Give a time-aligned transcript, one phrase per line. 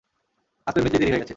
[0.67, 1.29] আজ তো এমনিতেই দেরি হয়ে গেছে।